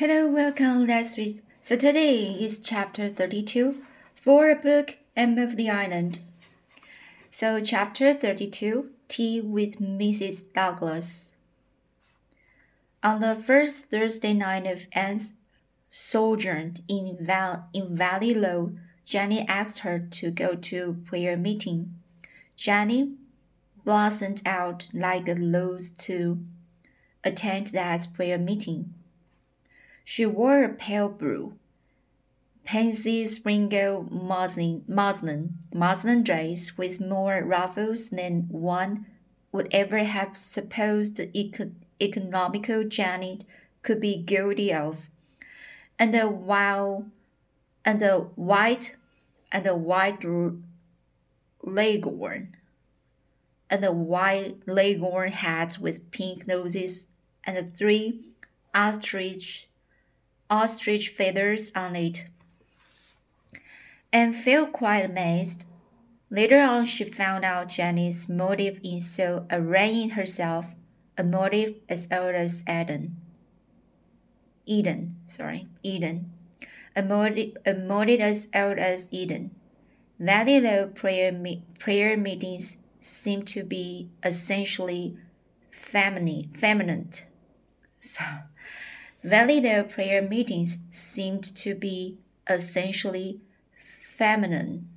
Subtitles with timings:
[0.00, 0.86] Hello, welcome.
[0.86, 1.42] Let's read.
[1.60, 3.82] So today is chapter 32
[4.14, 6.20] for a book, Anne of the Island.
[7.28, 10.54] So, chapter 32 Tea with Mrs.
[10.54, 11.34] Douglas.
[13.02, 15.34] On the first Thursday night of Anne's
[15.90, 18.72] sojourn in, Val- in Valley Low,
[19.04, 21.94] Jenny asked her to go to prayer meeting.
[22.56, 23.16] Jenny
[23.84, 26.38] blossomed out like a rose to
[27.22, 28.94] attend that prayer meeting.
[30.04, 31.54] She wore a pale blue,
[32.64, 39.06] pansy sprinkled muslin, muslin, muslin dress with more ruffles than one
[39.52, 43.44] would ever have supposed eco- economical Janet
[43.82, 45.08] could be guilty of,
[45.98, 47.06] and the while,
[47.84, 48.96] and the white,
[49.50, 50.24] and the white
[51.62, 52.56] leghorn,
[53.68, 57.06] and the white leghorn hat with pink noses,
[57.44, 58.20] and three
[58.74, 59.68] ostrich
[60.50, 62.26] ostrich feathers on it
[64.12, 65.64] and felt quite amazed.
[66.30, 70.66] Later on, she found out Jenny's motive in so arraying herself,
[71.16, 73.16] a motive as old as Eden.
[74.66, 76.32] Eden, sorry, Eden.
[76.94, 79.50] A motive, a motive as old as Eden.
[80.18, 85.16] Valley Low prayer, me, prayer meetings seem to be essentially
[85.70, 86.50] feminine.
[86.54, 87.10] feminine.
[88.02, 88.24] So,
[89.22, 92.18] Valley Low prayer meetings seemed to be
[92.48, 93.40] essentially
[94.02, 94.88] feminine.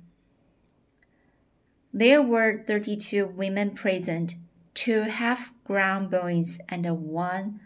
[1.92, 4.34] There were 32 women present,
[4.72, 7.60] two half-grown boys and one,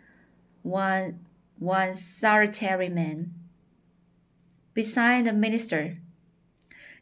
[0.62, 1.20] one,
[1.58, 3.32] one solitary man.
[4.74, 5.98] Beside the minister,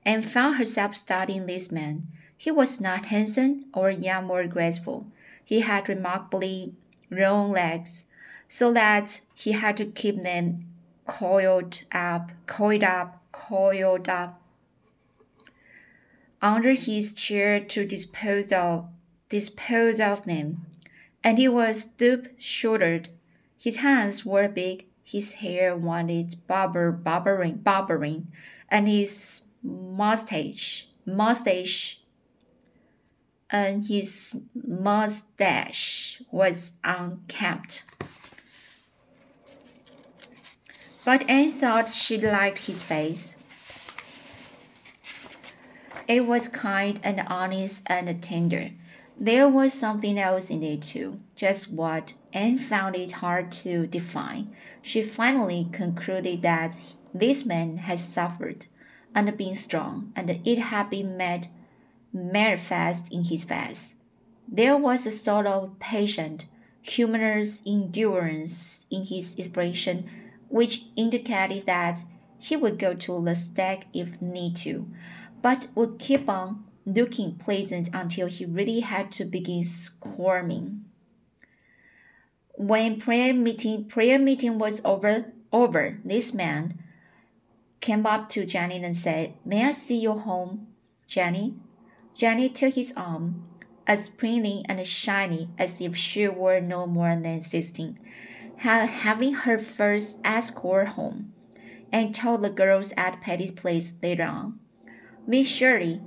[0.07, 2.07] and found herself studying this man.
[2.37, 5.09] He was not handsome or young or graceful.
[5.45, 6.75] He had remarkably
[7.11, 8.05] long legs,
[8.49, 10.67] so that he had to keep them
[11.07, 14.43] coiled up, coiled up, coiled up
[16.43, 18.89] under his chair to dispose of
[19.29, 20.67] dispose of them,
[21.25, 23.09] and he was stoop-shouldered.
[23.59, 28.29] His hands were big, his hair wanted barber barbering barbering,
[28.69, 32.01] and his mustache mustache
[33.51, 37.85] and his mustache was unkempt.
[41.07, 43.37] But Anne thought she liked his face.
[46.09, 48.73] It was kind and honest and tender.
[49.17, 54.51] There was something else in it too, just what Anne found it hard to define.
[54.83, 56.75] She finally concluded that
[57.15, 58.67] this man had suffered
[59.15, 61.47] and been strong, and it had been made
[62.13, 63.95] manifest in his face.
[64.49, 66.47] There was a sort of patient,
[66.83, 70.11] humorous endurance in his expression
[70.49, 72.03] which indicated that
[72.39, 74.89] he would go to the stake if need to,
[75.43, 80.85] but would keep on looking pleasant until he really had to begin squirming.
[82.55, 86.83] When prayer meeting prayer meeting was over over, this man
[87.81, 90.69] came up to Jenny and said, May I see your home,
[91.07, 91.55] Jenny?
[92.15, 93.45] Jenny took his arm,
[93.87, 97.99] as springy and shiny as if she were no more than sixteen,
[98.59, 101.33] having her first escort home,
[101.93, 104.59] and told the girls at Patty's place later on.
[105.27, 106.01] Miss Shirley,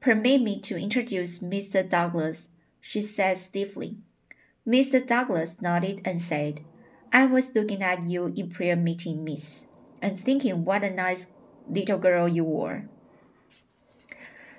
[0.00, 1.88] permit me to introduce Mr.
[1.88, 2.48] Douglas,
[2.80, 3.98] she said stiffly.
[4.66, 5.04] Mr.
[5.06, 6.62] Douglas nodded and said,
[7.12, 9.66] I was looking at you in prayer meeting, miss,
[10.02, 11.26] and thinking what a nice
[11.68, 12.84] little girl you were.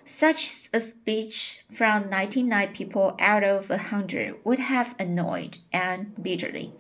[0.06, 6.74] Such a speech from 99 people out of a 100 would have annoyed Anne bitterly,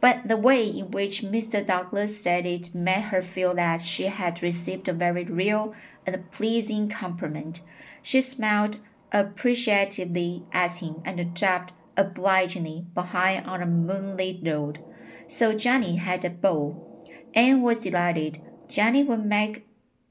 [0.00, 1.66] but the way in which Mr.
[1.66, 5.74] Douglas said it made her feel that she had received a very real
[6.06, 7.60] and pleasing compliment.
[8.02, 8.76] She smiled
[9.12, 14.78] appreciatively at him and dropped obligingly behind on a moonlit road.
[15.26, 17.02] So Johnny had a beau.
[17.34, 18.40] Anne was delighted.
[18.68, 19.66] Johnny would make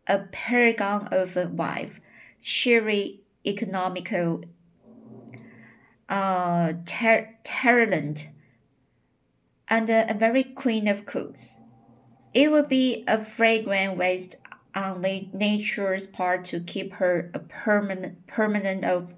[0.07, 1.99] a paragon of a wife,
[2.41, 4.43] cheery, economical,
[6.09, 8.27] uh, ter- talent,
[9.69, 11.59] and a, very queen of cooks.
[12.33, 14.37] It would be a fragrant waste
[14.75, 15.01] on
[15.33, 19.13] nature's part to keep her a permanent permanent of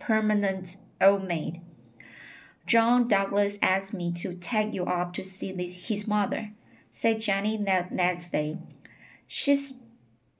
[0.00, 1.60] permanent old maid.
[2.66, 6.50] John Douglas asked me to take you up to see this, his mother,
[6.90, 8.58] said Jenny that next day.
[9.26, 9.74] She's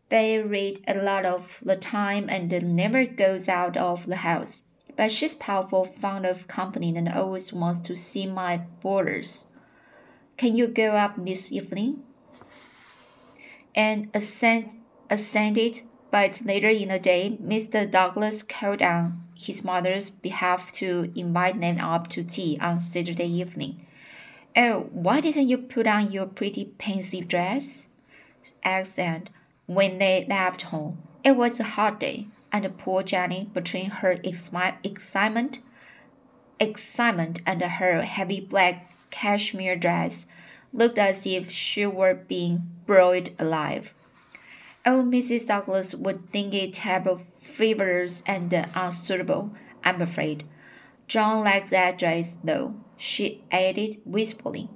[0.08, 4.62] buried a lot of the time and never goes out of the house,
[4.96, 9.46] but she's powerful fond of company and always wants to see my boarders.
[10.44, 12.02] Can you go up this evening?
[13.74, 14.76] And assent,
[15.08, 15.80] assented,
[16.10, 17.90] but later in the day, Mr.
[17.90, 23.86] Douglas called on his mother's behalf to invite them up to tea on Saturday evening.
[24.54, 27.86] Oh, why didn't you put on your pretty pansy dress?
[28.62, 29.30] asked Anne
[29.64, 30.98] when they left home.
[31.24, 35.60] It was a hot day, and poor Jenny, between her excitement,
[36.60, 40.26] excitement and her heavy black cashmere dress,
[40.72, 43.94] looked as if she were being broiled alive.
[44.84, 45.46] Oh, Mrs.
[45.46, 49.52] Douglas would think it terrible, frivolous, and unsuitable,
[49.84, 50.44] I'm afraid.
[51.06, 54.68] John likes that dress, though she added wistfully.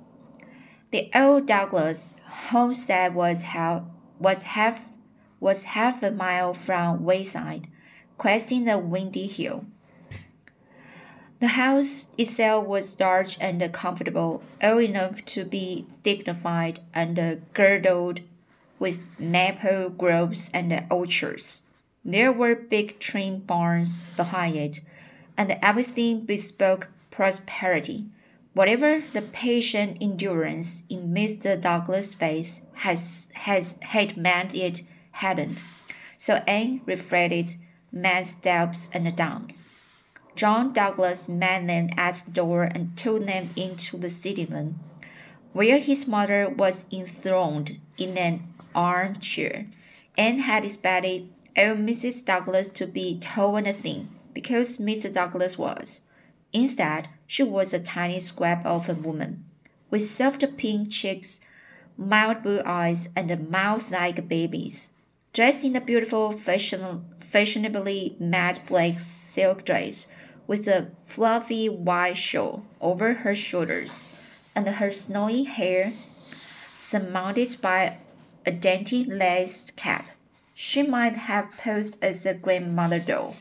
[0.93, 3.82] The old Douglas homestead was half
[4.19, 4.81] was half
[5.41, 7.69] was half a mile from Wayside,
[8.17, 9.67] cresting the windy hill.
[11.40, 17.17] The house itself was large and comfortable, old enough to be dignified and
[17.55, 18.20] girdled
[18.81, 21.62] with maple groves and orchards.
[22.05, 24.81] There were big trim barns behind it,
[25.37, 28.06] and everything bespoke prosperity.
[28.55, 31.61] Whatever the patient endurance in Mr.
[31.61, 34.82] Douglas' face has, has had meant it
[35.12, 35.58] hadn't.
[36.17, 37.55] So Anne reflected
[37.93, 39.73] man's steps and dumps.
[40.38, 44.79] John Douglas met them at the door and took them into the sitting room,
[45.52, 49.67] where his mother was enthroned in an armchair.
[50.17, 52.25] and had expected old Mrs.
[52.25, 55.12] Douglas to be tall and thin, because Mr.
[55.12, 56.02] Douglas was.
[56.52, 59.44] Instead, she was a tiny scrap of a woman,
[59.91, 61.41] with soft pink cheeks,
[61.96, 64.91] mild blue eyes, and a mouth like a baby's.
[65.32, 70.06] Dressed in a beautiful, fashion, fashionably matte black silk dress,
[70.49, 74.09] with a fluffy white shawl over her shoulders,
[74.56, 75.93] and her snowy hair
[76.75, 77.99] surmounted by
[78.45, 80.09] a dainty lace cap.
[80.55, 83.37] She might have posed as a grandmother doll.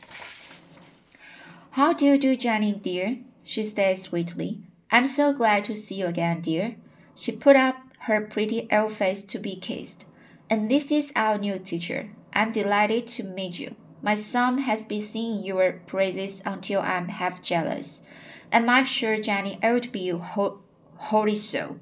[1.72, 3.18] How do you do, Jenny, dear?
[3.42, 4.60] she said sweetly.
[4.90, 6.76] I'm so glad to see you again, dear.
[7.16, 10.04] She put up her pretty old face to be kissed.
[10.50, 12.10] And this is our new teacher.
[12.32, 13.74] I'm delighted to meet you.
[14.02, 18.02] My son has been singing your praises until I'm half jealous.
[18.52, 21.78] And I'm sure Jenny to be wholly so.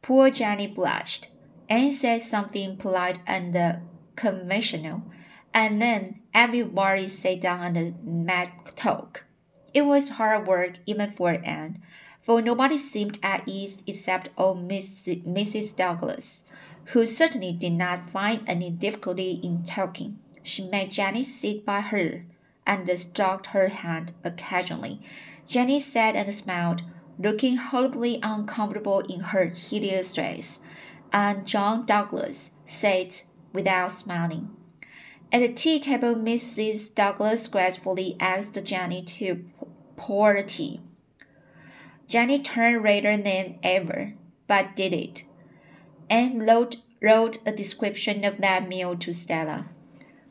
[0.00, 1.28] Poor Jenny blushed
[1.68, 3.76] and said something polite and uh,
[4.16, 5.02] conventional
[5.54, 9.24] and then everybody sat down and made talk.
[9.74, 11.82] It was hard work even for Anne,
[12.20, 15.76] for nobody seemed at ease except old Miss, Mrs.
[15.76, 16.44] Douglas,
[16.86, 20.18] who certainly did not find any difficulty in talking.
[20.42, 22.24] She made Jenny sit by her
[22.66, 25.00] and stroked her hand occasionally.
[25.46, 26.82] Jenny sat and smiled,
[27.18, 30.60] looking horribly uncomfortable in her hideous dress,
[31.12, 34.50] and John Douglas sat without smiling.
[35.30, 36.94] At the tea table, Mrs.
[36.94, 39.44] Douglas gracefully asked Jenny to
[39.96, 40.80] pour the tea.
[42.06, 44.14] Jenny turned redder than ever,
[44.46, 45.24] but did it,
[46.10, 49.66] and wrote, wrote a description of that meal to Stella.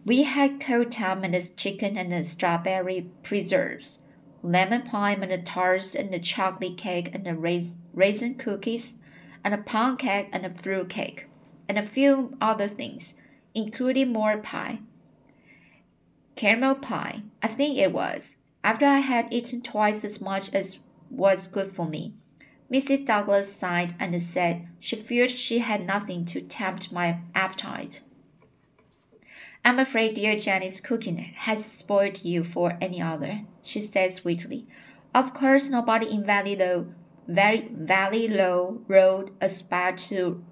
[0.05, 3.99] We had cold ham and chicken and strawberry preserves,
[4.41, 7.35] lemon pie and tarts and the chocolate cake and the
[7.93, 8.99] raisin cookies,
[9.43, 11.27] and a pound cake and a fruit cake,
[11.67, 13.15] and a few other things,
[13.53, 14.79] including more pie
[16.41, 20.79] caramel pie, I think it was, after I had eaten twice as much as
[21.11, 22.15] was good for me.
[22.71, 23.05] Mrs.
[23.05, 28.01] Douglas sighed and said she feared she had nothing to tempt my appetite.
[29.63, 34.65] I'm afraid dear Jenny's cooking has spoiled you for any other, she said sweetly.
[35.13, 36.87] Of course, nobody in Valley Low,
[37.27, 40.43] very Valley Low Road aspired to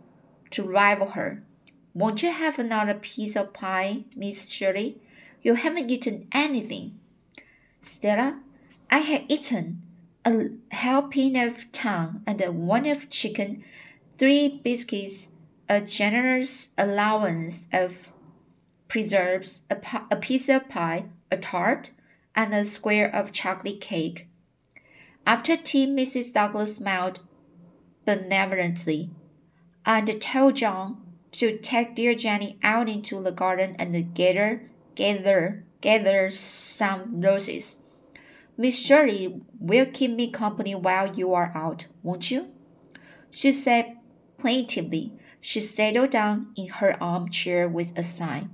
[0.51, 1.43] to rival her.
[1.93, 5.01] Won't you have another piece of pie, Miss Shirley?
[5.41, 6.99] You haven't eaten anything.
[7.81, 8.39] Stella,
[8.91, 9.81] I have eaten
[10.25, 13.63] a helping of tongue and one of chicken,
[14.11, 15.29] three biscuits,
[15.67, 18.09] a generous allowance of
[18.89, 19.77] preserves, a,
[20.11, 21.91] a piece of pie, a tart,
[22.35, 24.27] and a square of chocolate cake.
[25.25, 26.33] After tea, Mrs.
[26.33, 27.21] Douglas smiled
[28.05, 29.11] benevolently
[29.85, 36.29] and told John to take dear Jenny out into the garden and gather gather gather
[36.31, 37.77] some roses.
[38.57, 42.47] Miss Shirley will keep me company while you are out, won't you?
[43.31, 43.97] She said
[44.37, 45.13] plaintively.
[45.39, 48.47] She settled down in her armchair with a sigh.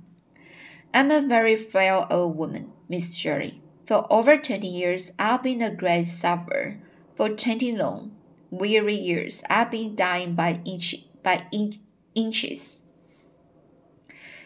[0.96, 3.60] I'm a very frail old woman, Miss Shirley.
[3.84, 6.80] For over twenty years I've been a great sufferer.
[7.16, 8.16] For twenty long.
[8.50, 11.76] weary years, I've been dying by inch by inch,
[12.14, 12.80] inches.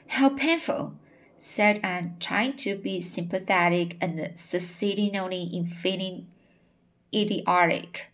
[0.09, 0.95] How painful,
[1.39, 6.27] said Anne, trying to be sympathetic and succeeding only in feeling
[7.15, 8.09] idiotic.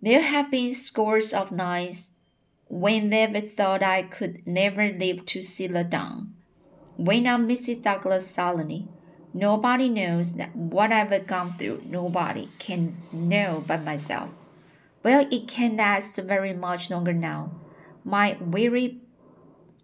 [0.00, 2.14] There have been scores of nights
[2.72, 6.32] when they've thought I could never live to see the dawn.
[6.96, 7.82] Went on Mrs.
[7.82, 8.88] Douglas solemnly.
[9.34, 11.82] Nobody knows that what I've gone through.
[11.84, 14.30] Nobody can know but myself.
[15.02, 17.52] Well, it can't last very much longer now.
[18.04, 19.02] My weary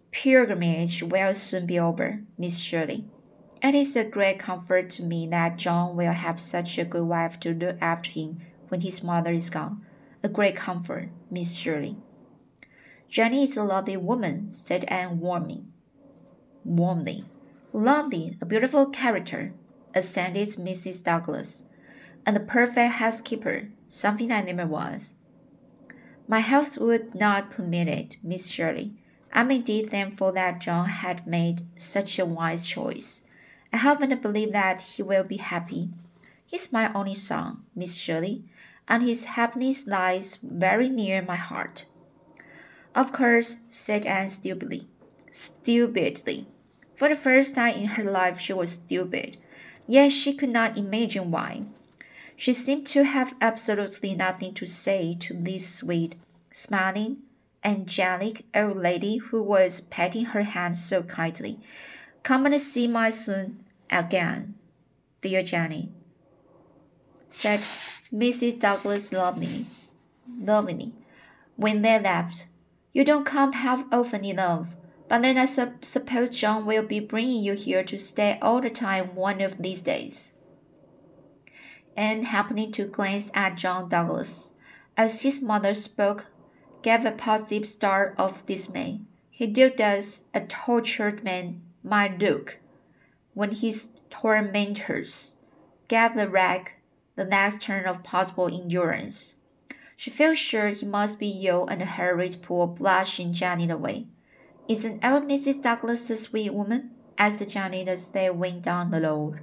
[0.09, 3.05] pilgrimage will soon be over, Miss Shirley.
[3.61, 7.39] It is a great comfort to me that John will have such a good wife
[7.41, 9.85] to look after him when his mother is gone.
[10.23, 11.97] A great comfort, Miss Shirley.
[13.09, 15.63] Jenny is a lovely woman, said Anne warmly.
[16.63, 17.25] Warmly.
[17.73, 19.53] Lovely, a beautiful character,
[19.95, 21.03] assented Mrs.
[21.03, 21.63] Douglas.
[22.23, 25.15] And a perfect housekeeper, something I never was.
[26.27, 28.93] My health would not permit it, Miss Shirley.
[29.33, 33.23] I'm indeed thankful that John had made such a wise choice.
[33.73, 35.89] I hope and believe that he will be happy.
[36.45, 38.43] He's my only son, Miss Shirley,
[38.87, 41.85] and his happiness lies very near my heart.
[42.95, 44.87] Of course, said Anne stupidly.
[45.31, 46.47] Stupidly.
[46.95, 49.37] For the first time in her life, she was stupid,
[49.87, 51.63] yet she could not imagine why.
[52.35, 56.15] She seemed to have absolutely nothing to say to this sweet,
[56.51, 57.17] smiling,
[57.63, 61.59] angelic old lady who was patting her hand so kindly.
[62.23, 64.55] Come and see my son again,
[65.21, 65.91] dear Jenny,
[67.29, 67.61] said
[68.13, 68.59] Mrs.
[68.59, 69.65] Douglas lovingly,
[70.37, 70.93] lovingly,
[71.55, 72.47] when they left.
[72.91, 74.75] You don't come half often enough,
[75.07, 78.69] but then I su suppose John will be bringing you here to stay all the
[78.69, 80.33] time one of these days.
[81.95, 84.53] And happening to glance at John Douglas,
[84.97, 86.25] as his mother spoke
[86.81, 89.01] gave a positive start of dismay.
[89.29, 92.57] He looked as a tortured man might look
[93.33, 95.35] when his tormentors
[95.87, 96.75] gave the wreck
[97.15, 99.35] the next turn of possible endurance.
[99.99, 104.07] She felt sure he must be ill and hurried pull blushing Janet away.
[104.65, 105.61] Isn't old Mrs.
[105.61, 106.91] Douglas a sweet woman?
[107.17, 109.41] asked Janet as they went down the road.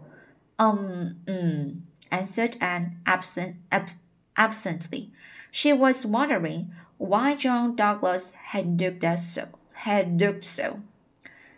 [0.59, 3.91] Um, mm, answered Anne absent, ab
[4.35, 5.13] absently.
[5.51, 9.49] She was wondering why John Douglas had looked so.
[9.75, 10.81] Had looked so.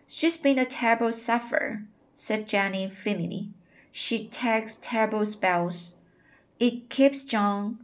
[0.08, 3.50] She's been a terrible sufferer, said Jenny feelingly.
[3.92, 5.94] She takes terrible spells.
[6.58, 7.78] It keeps John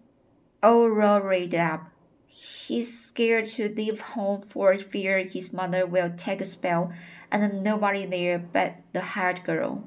[0.64, 1.90] all worried up.
[2.26, 6.92] He's scared to leave home for fear his mother will take a spell
[7.30, 9.84] and nobody there but the hired girl.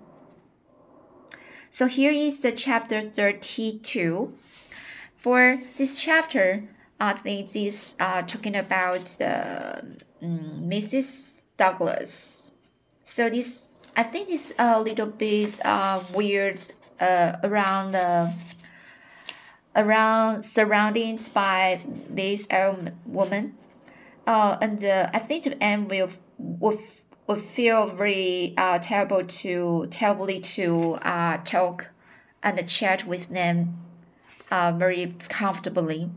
[1.70, 4.34] So here is the chapter 32.
[5.18, 6.64] For this chapter,
[7.00, 9.80] I think this uh, talking about the
[10.22, 11.42] um, Mrs.
[11.58, 12.52] Douglas.
[13.04, 16.62] So this I think it's a little bit uh, weird
[17.00, 18.32] uh, around the
[19.78, 23.56] around surrounded by this old woman.
[24.26, 26.80] Uh, and uh, I think the end will will
[27.28, 31.90] will feel very uh, terrible to terribly to uh, talk
[32.44, 33.78] and chat with them
[34.52, 36.10] uh, very comfortably.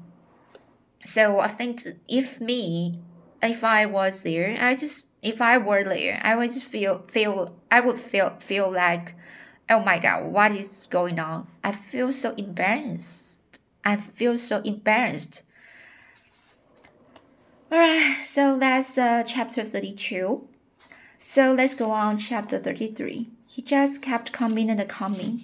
[1.04, 2.98] So I think if me,
[3.42, 7.54] if I was there, I just if I were there, I would just feel feel
[7.70, 9.14] I would feel feel like,
[9.68, 11.46] oh my god, what is going on?
[11.62, 13.29] I feel so embarrassed.
[13.84, 15.42] I feel so embarrassed.
[17.72, 20.46] Alright, so that's uh, chapter 32.
[21.22, 23.30] So let's go on chapter 33.
[23.46, 25.42] He just kept coming and coming.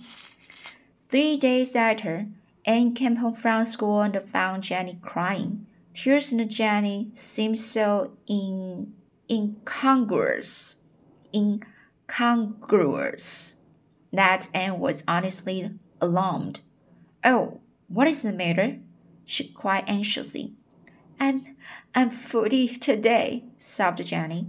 [1.09, 2.27] Three days later,
[2.65, 5.67] Anne came home from school and found Jenny crying.
[5.95, 8.93] Tears in Jenny seemed so in,
[9.31, 10.77] incongruous,
[11.35, 13.55] incongruous
[14.13, 16.61] that Anne was honestly alarmed.
[17.25, 18.79] Oh, what is the matter?
[19.25, 20.53] she cried anxiously.
[21.19, 21.57] I'm
[21.95, 24.47] I'm forty today, sobbed Jenny.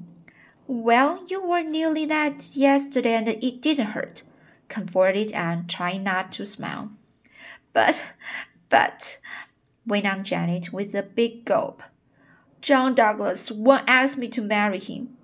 [0.67, 4.23] Well, you were nearly that yesterday and it didn't hurt,
[4.67, 6.91] comforted Anne, trying not to smile.
[7.71, 8.03] But,
[8.67, 9.17] but,
[9.85, 11.83] went on Janet with a big gulp.
[12.59, 15.15] John Douglas won't ask me to marry him.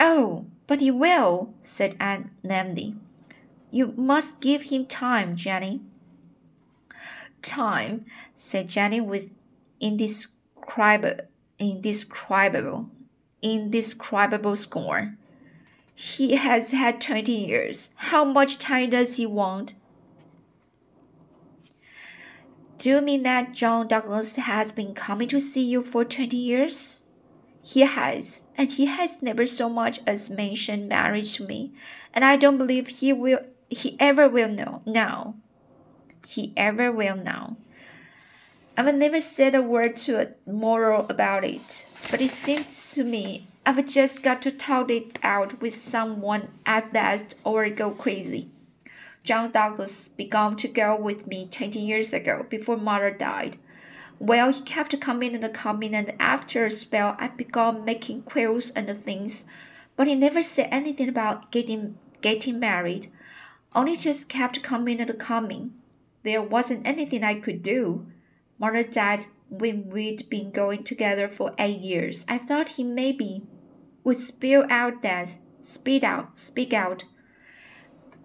[0.00, 2.96] Oh, but he will, said Aunt Namby.
[3.70, 5.82] You must give him time, Jenny.
[7.42, 8.04] Time,
[8.34, 9.32] said Jenny with
[9.80, 11.24] indescribable,
[11.58, 12.90] indescribable,
[13.42, 15.18] indescribable scorn.
[15.94, 17.90] He has had twenty years.
[17.96, 19.74] How much time does he want?
[22.78, 27.02] Do you mean that John Douglas has been coming to see you for twenty years?
[27.60, 31.72] He has, and he has never so much as mentioned marriage to me,
[32.14, 35.34] and I don't believe he will he ever will know now.
[36.26, 37.56] He ever will now.
[38.76, 43.48] I've never said a word to a moral about it, but it seems to me
[43.66, 48.50] I've just got to talk it out with someone at last or go crazy.
[49.24, 53.58] John Douglas began to go with me 20 years ago before mother died.
[54.18, 58.88] Well, he kept coming and coming, and after a spell, I began making quills and
[59.04, 59.44] things,
[59.96, 63.08] but he never said anything about getting getting married.
[63.74, 65.74] Only just kept coming and coming.
[66.28, 68.06] There wasn't anything I could do.
[68.58, 72.26] Mother died when we'd been going together for eight years.
[72.28, 73.46] I thought he maybe
[74.04, 77.04] would spill out that, speak out, speak out.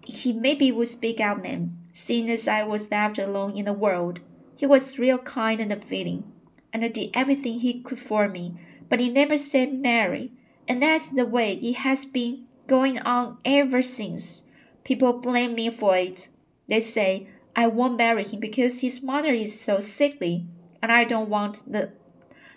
[0.04, 4.20] He maybe would speak out then, seeing as I was left alone in the world.
[4.54, 6.30] He was real kind and feeling,
[6.74, 8.54] and did everything he could for me,
[8.90, 10.30] but he never said marry,
[10.68, 14.42] and that's the way it has been going on ever since.
[14.84, 16.28] People blame me for it.
[16.68, 20.46] They say I won't marry him because his mother is so sickly,
[20.82, 21.92] and I don't want the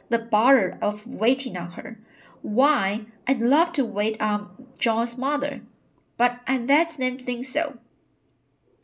[0.09, 1.99] the bother of waiting on her.
[2.41, 3.05] Why?
[3.27, 5.61] I'd love to wait on John's mother,
[6.15, 7.77] but I let them think so.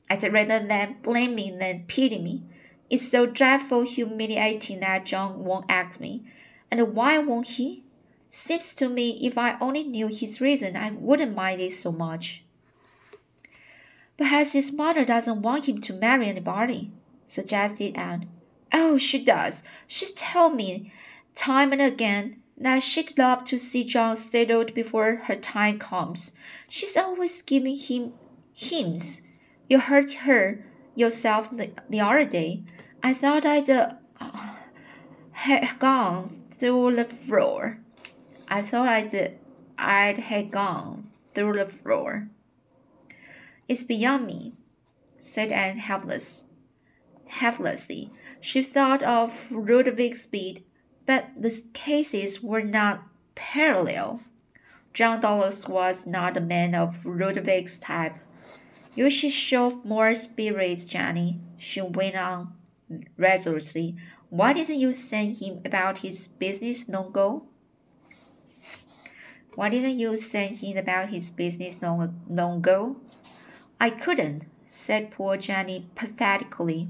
[0.09, 2.43] I'd rather them blame me than pity me.
[2.89, 6.25] It's so dreadful humiliating that John won't ask me.
[6.69, 7.83] And why won't he?
[8.27, 12.42] Seems to me if I only knew his reason, I wouldn't mind it so much.
[14.23, 16.89] Perhaps his mother doesn't want him to marry anybody,
[17.25, 18.29] suggested Anne.
[18.71, 19.63] Oh, she does.
[19.85, 20.93] She's told me
[21.35, 26.31] time and again that she'd love to see John settled before her time comes.
[26.69, 28.13] She's always giving him
[28.55, 29.23] hints.
[29.67, 30.63] You heard her
[30.95, 32.63] yourself the, the other day.
[33.03, 33.95] I thought I'd uh,
[35.31, 37.79] had gone through the floor.
[38.47, 39.37] I thought I'd,
[39.77, 42.29] I'd had gone through the floor.
[43.67, 44.53] It's beyond me,
[45.17, 46.45] said Anne helpless.
[47.27, 50.63] Helplessly, she thought of Ludwig Speed,
[51.05, 53.03] but the cases were not
[53.35, 54.21] parallel.
[54.93, 58.15] John Douglas was not a man of Ludwig's type.
[58.95, 62.53] You should show more spirit, Jenny, she went on
[63.17, 63.95] resolutely.
[64.29, 67.47] Why didn't you send him about his business long ago?
[69.55, 72.97] Why didn't you send him about his business long, no go?
[73.83, 76.87] I couldn't, said poor Jenny pathetically.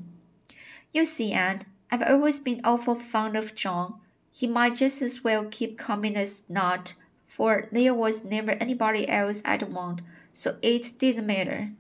[0.92, 3.96] You see, Aunt, I've always been awful fond of John.
[4.32, 6.94] He might just as well keep coming as not,
[7.26, 10.02] for there was never anybody else I'd want,
[10.34, 11.72] so it didn't matter.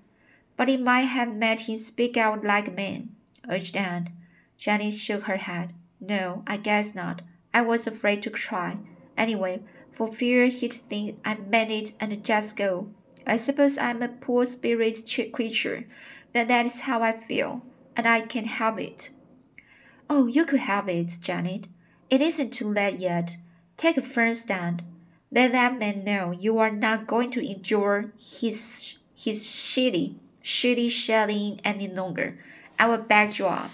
[0.55, 3.15] But it might have made him speak out like a man,
[3.47, 4.09] urged Anne.
[4.57, 5.73] Jenny shook her head.
[5.99, 7.21] No, I guess not.
[7.53, 8.79] I was afraid to try.
[9.15, 12.87] Anyway, for fear he'd think I meant it and just go.
[13.25, 15.85] I suppose I'm a poor spirit creature,
[16.33, 17.63] but that is how I feel,
[17.95, 19.09] and I can't help it.
[20.09, 21.67] Oh, you could help it, Janet.
[22.09, 23.37] It isn't too late yet.
[23.77, 24.83] Take a firm stand.
[25.31, 31.59] Let that man know you are not going to endure his his shitty, shitty shelling
[31.63, 32.37] any longer.
[32.77, 33.71] I will back you up.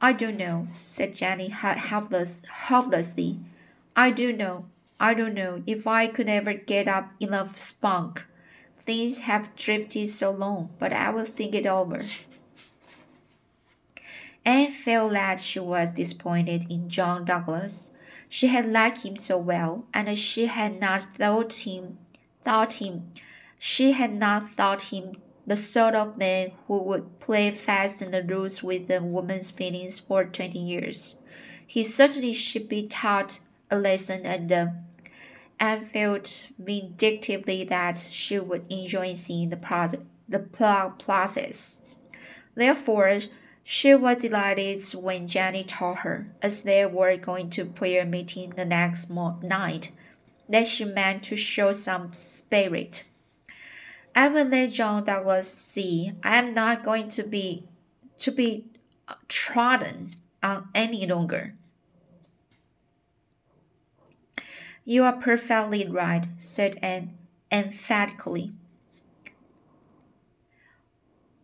[0.00, 3.40] I don't know, said Jenny helpless, helplessly.
[3.96, 4.66] I do know.
[5.00, 8.24] I don't know if I could ever get up enough spunk.
[8.84, 12.02] Things have drifted so long, but I will think it over.
[14.44, 17.90] Anne felt that she was disappointed in John Douglas.
[18.28, 21.98] She had liked him so well, and she had not thought him
[22.42, 23.12] thought him
[23.58, 28.22] she had not thought him the sort of man who would play fast and the
[28.22, 31.16] loose with a woman's feelings for twenty years.
[31.66, 34.66] He certainly should be taught a lesson and uh,
[35.60, 41.78] and felt vindictively that she would enjoy seeing the, process, the process.
[42.54, 43.20] Therefore,
[43.62, 48.64] she was delighted when Jenny told her, as they were going to prayer meeting the
[48.64, 49.90] next night,
[50.48, 53.04] that she meant to show some spirit.
[54.14, 57.68] I will let John Douglas see I am not going to be
[58.18, 58.64] to be
[59.06, 61.54] uh, trodden on any longer.
[64.90, 67.10] You are perfectly right, said Anne
[67.52, 68.54] emphatically.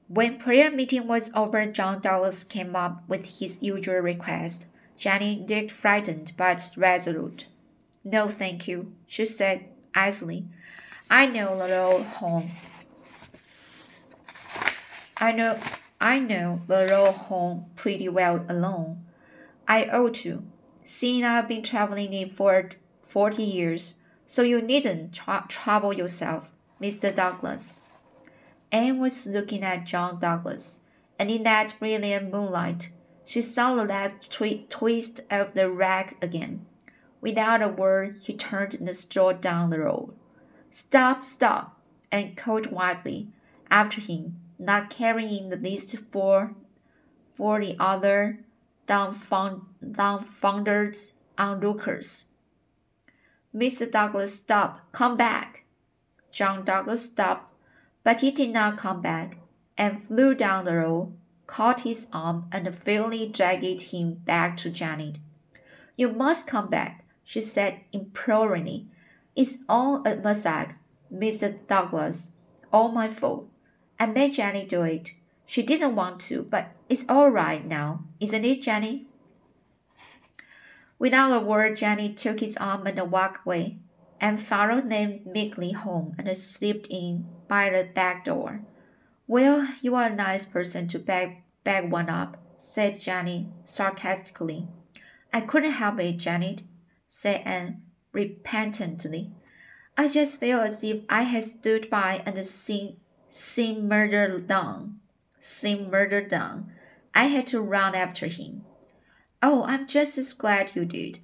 [0.09, 4.67] When prayer meeting was over, John Douglas came up with his usual request.
[4.97, 7.45] Jenny looked frightened but resolute.
[8.03, 10.47] No, thank you, she said icily.
[11.11, 12.51] I know the little home.
[15.19, 15.59] I know
[16.01, 19.05] I know the road home pretty well alone.
[19.69, 20.43] I ought to,
[20.83, 22.71] seeing I've been traveling it for
[23.15, 23.95] forty years,
[24.27, 26.51] so you needn't tr- trouble yourself,
[26.83, 27.15] Mr.
[27.15, 27.83] Douglas.
[28.73, 30.81] Anne was looking at John Douglas,
[31.17, 32.91] and in that brilliant moonlight,
[33.25, 36.67] she saw the last twi- twist of the rag again.
[37.21, 40.13] Without a word, he turned and strode down the road.
[40.73, 43.29] Stop, stop, and called wildly
[43.71, 46.57] after him, not caring in the least for,
[47.37, 48.41] for the other
[48.89, 50.97] dumbfound, dumbfounded
[51.39, 52.25] onlookers.
[53.55, 53.89] Mr.
[53.89, 55.65] Douglas, stop, come back.
[56.33, 57.53] John Douglas stopped,
[58.03, 59.39] but he did not come back,
[59.79, 61.15] and flew down the road,
[61.47, 65.19] caught his arm, and fairly dragged him back to Janet.
[65.97, 68.89] You must come back, she said imploringly.
[69.37, 70.71] It's all a mistake,
[71.13, 71.57] Mr.
[71.69, 72.33] Douglas.
[72.73, 73.49] All my fault.
[74.01, 75.13] I made Jenny do it.
[75.47, 79.07] She didn't want to, but it's all right now, isn't it, Jenny?
[80.99, 83.79] Without a word, Jenny took his arm and walked away,
[84.21, 88.63] and followed them meekly home and slipped in by the back door.
[89.27, 94.69] Well, you are a nice person to beg, beg one up, said Jenny sarcastically.
[95.33, 96.63] I couldn't help it, Janet,
[97.09, 99.33] said Anne repentantly.
[99.97, 105.01] I just feel as if I had stood by and seen, seen murder done.
[105.39, 106.73] Seen murder done.
[107.15, 108.65] I had to run after him.
[109.47, 111.19] Oh, I'm just as glad you did.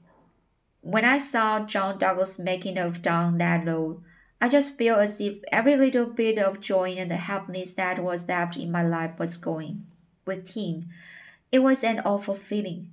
[0.83, 4.03] When I saw John Douglas making off down that road,
[4.43, 8.59] I just feel as if every little bit of joy and happiness that was left
[8.59, 9.87] in my life was going
[10.27, 10.91] with him.
[11.51, 12.91] It was an awful feeling.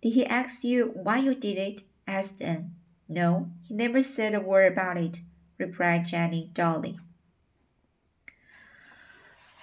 [0.00, 1.82] Did he ask you why you did it?
[2.06, 2.76] asked Anne.
[3.08, 5.18] No, he never said a word about it,
[5.58, 7.00] replied Jenny dully.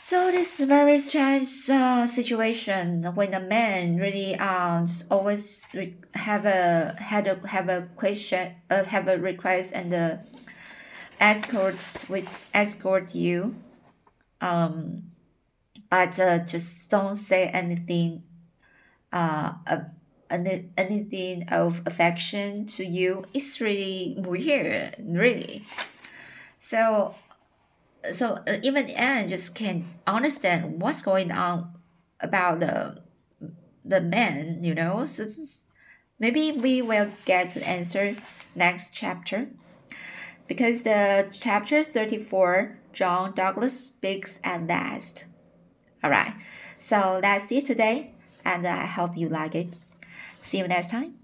[0.03, 5.61] So this very strange uh, situation when a man really um always
[6.15, 10.17] have a had a have a question uh, have a request and uh,
[11.19, 13.55] escort with escort you,
[14.41, 15.03] um,
[15.89, 18.23] but uh, just don't say anything
[19.13, 19.81] uh, uh
[20.31, 23.23] anything of affection to you.
[23.35, 25.67] It's really weird really.
[26.57, 27.13] So
[28.11, 31.73] so uh, even Anne just can understand what's going on
[32.19, 33.01] about the
[33.83, 35.05] the man you know?
[35.05, 35.27] So
[36.19, 38.15] maybe we will get the answer
[38.55, 39.47] next chapter.
[40.47, 45.25] Because the chapter 34 john douglas speaks at last.
[46.03, 46.33] All right
[46.79, 48.11] so that's it today
[48.43, 49.73] and i hope you like it.
[50.39, 51.20] See you next time.